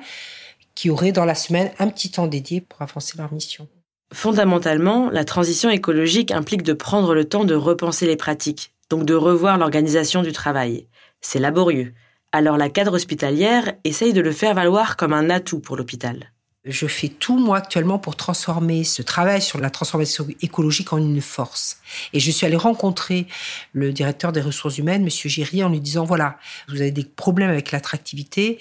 [0.75, 3.68] qui auraient dans la semaine un petit temps dédié pour avancer leur mission.
[4.15, 9.15] Fondamentalement, la transition écologique implique de prendre le temps de repenser les pratiques, donc de
[9.15, 10.87] revoir l'organisation du travail.
[11.21, 11.93] C'est laborieux.
[12.31, 16.31] Alors la cadre hospitalière essaye de le faire valoir comme un atout pour l'hôpital.
[16.65, 21.21] Je fais tout, moi, actuellement, pour transformer ce travail sur la transformation écologique en une
[21.21, 21.81] force.
[22.12, 23.27] Et je suis allée rencontrer
[23.73, 26.39] le directeur des ressources humaines, Monsieur Giry, en lui disant, voilà,
[26.69, 28.61] vous avez des problèmes avec l'attractivité.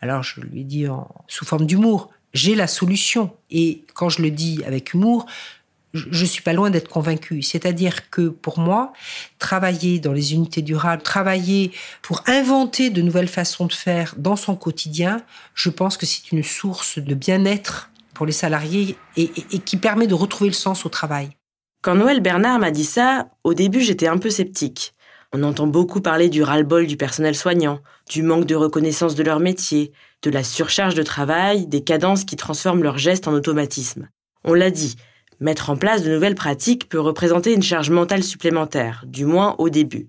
[0.00, 3.30] Alors, je lui ai dit en, sous forme d'humour, j'ai la solution.
[3.50, 5.26] Et quand je le dis avec humour,
[5.94, 7.42] je suis pas loin d'être convaincue.
[7.42, 8.92] C'est-à-dire que pour moi,
[9.38, 14.56] travailler dans les unités durables, travailler pour inventer de nouvelles façons de faire dans son
[14.56, 15.22] quotidien,
[15.54, 20.06] je pense que c'est une source de bien-être pour les salariés et, et, qui permet
[20.06, 21.30] de retrouver le sens au travail.
[21.82, 24.91] Quand Noël Bernard m'a dit ça, au début j'étais un peu sceptique.
[25.32, 29.40] On entend beaucoup parler du ras-le-bol du personnel soignant, du manque de reconnaissance de leur
[29.40, 34.08] métier, de la surcharge de travail, des cadences qui transforment leurs gestes en automatisme.
[34.44, 34.96] On l'a dit,
[35.42, 39.70] Mettre en place de nouvelles pratiques peut représenter une charge mentale supplémentaire, du moins au
[39.70, 40.06] début.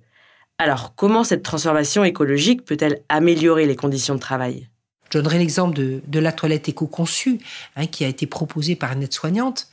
[0.59, 4.69] Alors, comment cette transformation écologique peut-elle améliorer les conditions de travail?
[5.11, 7.39] Je donnerai l'exemple de, la toilette éco-conçue,
[7.75, 9.69] hein, qui a été proposée par une aide-soignante.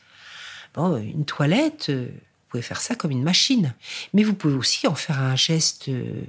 [0.79, 2.09] Une toilette, euh,
[2.51, 3.75] pouvez faire ça comme une machine,
[4.13, 6.23] mais vous pouvez aussi en faire un geste, euh,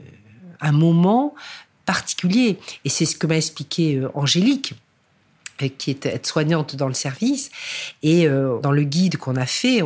[0.61, 1.34] un moment
[1.86, 2.59] particulier.
[2.86, 4.74] Et c'est ce que m'a expliqué euh, Angélique
[5.78, 7.51] qui est aide-soignante dans le service.
[8.01, 9.82] Et euh, dans le guide qu'on a fait,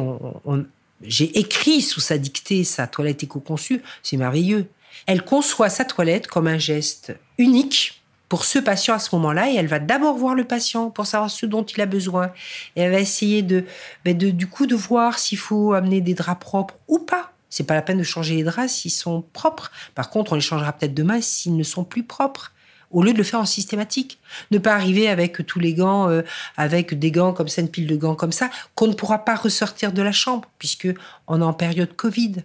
[1.01, 3.81] j'ai écrit sous sa dictée sa toilette éco-conçue.
[4.01, 4.67] C'est merveilleux.
[5.05, 9.55] Elle conçoit sa toilette comme un geste unique pour ce patient à ce moment-là et
[9.55, 12.31] elle va d'abord voir le patient pour savoir ce dont il a besoin
[12.75, 13.65] et elle va essayer de,
[14.03, 17.31] ben de du coup de voir s'il faut amener des draps propres ou pas.
[17.49, 19.71] C'est pas la peine de changer les draps s'ils sont propres.
[19.93, 22.51] Par contre, on les changera peut-être demain s'ils ne sont plus propres
[22.91, 24.19] au lieu de le faire en systématique.
[24.51, 26.21] Ne pas arriver avec tous les gants, euh,
[26.57, 29.35] avec des gants comme ça, une pile de gants comme ça, qu'on ne pourra pas
[29.35, 30.87] ressortir de la chambre, puisque
[31.27, 32.37] on est en période Covid.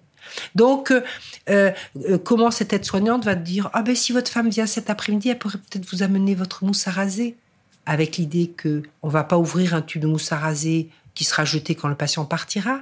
[0.55, 1.03] Donc, euh,
[1.49, 5.39] euh, comment cette aide-soignante va dire Ah ben si votre femme vient cet après-midi, elle
[5.39, 7.37] pourrait peut-être vous amener votre mousse à raser,
[7.87, 11.45] avec l'idée que on va pas ouvrir un tube de mousse à raser qui sera
[11.45, 12.81] jeté quand le patient partira,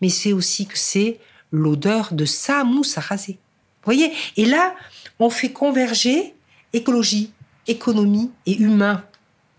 [0.00, 1.18] mais c'est aussi que c'est
[1.52, 3.38] l'odeur de sa mousse à raser.
[3.82, 4.12] Vous voyez?
[4.36, 4.74] Et là,
[5.18, 6.34] on fait converger
[6.72, 7.32] écologie,
[7.66, 9.04] économie et humain.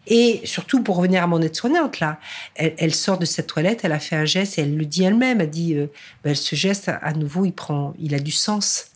[0.08, 2.20] Et surtout, pour revenir à mon aide-soignante, là,
[2.56, 5.42] elle, sort de cette toilette, elle a fait un geste et elle le dit elle-même.
[5.42, 5.88] Elle dit, euh,
[6.24, 8.88] ben, ce geste, à nouveau, il prend, il a du sens.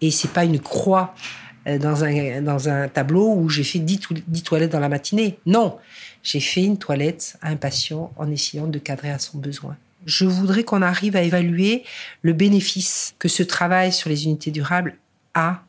[0.00, 1.14] Et c'est pas une croix
[1.66, 4.00] euh, dans un, dans un tableau où j'ai fait 10,
[4.44, 5.38] toilettes dans la matinée.
[5.44, 5.78] Non,
[6.22, 9.76] j'ai fait une toilette à un patient en essayant de cadrer à son besoin.
[10.04, 11.84] Je voudrais qu'on arrive à évaluer
[12.22, 14.96] le bénéfice que ce travail sur les unités durables
[15.34, 15.62] a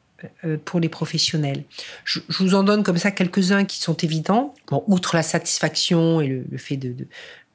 [0.66, 1.64] pour les professionnels.
[2.06, 4.54] Je, vous en donne comme ça quelques-uns qui sont évidents.
[4.88, 6.96] Outre la satisfaction et le, fait de,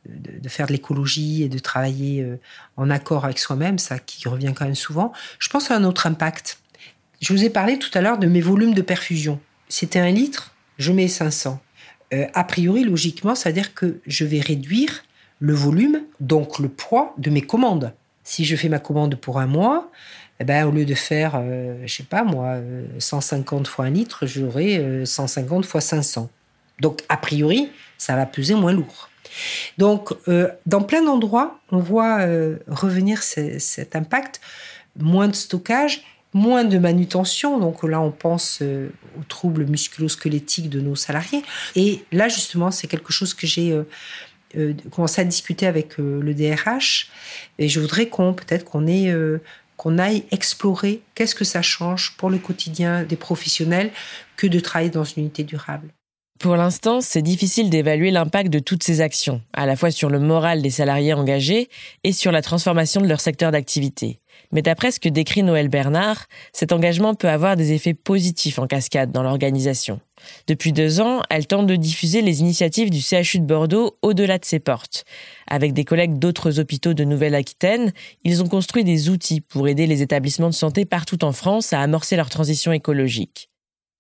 [0.08, 2.38] de, faire de l'écologie et de travailler euh,
[2.76, 6.06] en accord avec soi-même, ça qui revient quand même souvent, je pense à un autre
[6.06, 6.58] impact.
[7.20, 9.40] Je vous ai parlé tout à l'heure de mes volumes de perfusion.
[9.68, 11.60] C'était un litre, je mets 500.
[12.14, 15.04] Euh, a priori, logiquement, ça veut dire que je vais réduire
[15.40, 17.92] le volume, donc le poids de mes commandes.
[18.24, 19.90] Si je fais ma commande pour un mois,
[20.40, 22.58] eh ben, au lieu de faire, euh, je sais pas moi,
[22.98, 26.30] 150 euh, fois un litre, j'aurai 150 euh, fois 500.
[26.80, 29.08] Donc, a priori, ça va peser moins lourd.
[29.78, 30.14] Donc,
[30.64, 32.24] dans plein d'endroits, on voit
[32.66, 34.40] revenir cet impact,
[34.96, 37.58] moins de stockage, moins de manutention.
[37.58, 41.42] Donc là, on pense aux troubles musculo-squelettiques de nos salariés.
[41.76, 43.78] Et là, justement, c'est quelque chose que j'ai
[44.90, 47.10] commencé à discuter avec le DRH.
[47.58, 49.12] Et je voudrais qu'on, peut-être qu'on ait
[49.78, 53.90] qu'on aille explorer qu'est-ce que ça change pour le quotidien des professionnels
[54.36, 55.94] que de travailler dans une unité durable.
[56.38, 60.20] Pour l'instant, c'est difficile d'évaluer l'impact de toutes ces actions, à la fois sur le
[60.20, 61.68] moral des salariés engagés
[62.04, 64.20] et sur la transformation de leur secteur d'activité.
[64.52, 68.66] Mais d'après ce que décrit Noël Bernard, cet engagement peut avoir des effets positifs en
[68.66, 70.00] cascade dans l'organisation.
[70.46, 74.44] Depuis deux ans, elle tente de diffuser les initiatives du CHU de Bordeaux au-delà de
[74.44, 75.04] ses portes.
[75.46, 77.92] Avec des collègues d'autres hôpitaux de Nouvelle-Aquitaine,
[78.24, 81.80] ils ont construit des outils pour aider les établissements de santé partout en France à
[81.80, 83.50] amorcer leur transition écologique.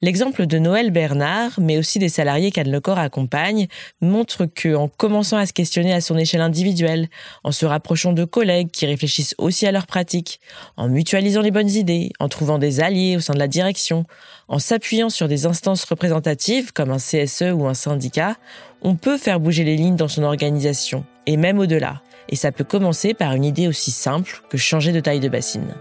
[0.00, 3.66] L'exemple de Noël Bernard, mais aussi des salariés qu'Anne Lecor accompagne,
[4.00, 7.08] montre que, en commençant à se questionner à son échelle individuelle,
[7.42, 10.40] en se rapprochant de collègues qui réfléchissent aussi à leurs pratiques,
[10.76, 14.04] en mutualisant les bonnes idées, en trouvant des alliés au sein de la direction,
[14.46, 18.36] en s'appuyant sur des instances représentatives comme un CSE ou un syndicat,
[18.82, 22.02] on peut faire bouger les lignes dans son organisation, et même au-delà.
[22.28, 25.74] Et ça peut commencer par une idée aussi simple que changer de taille de bassine.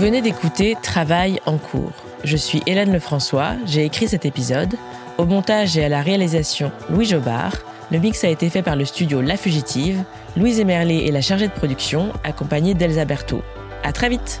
[0.00, 1.92] Venez d'écouter Travail en cours.
[2.24, 4.76] Je suis Hélène Lefrançois, j'ai écrit cet épisode.
[5.18, 7.58] Au montage et à la réalisation, Louis Jobard.
[7.92, 10.02] Le mix a été fait par le studio La Fugitive.
[10.38, 13.42] Louise Emerlé est la chargée de production, accompagnée d'Elsa Berthaud.
[13.82, 14.40] À très vite!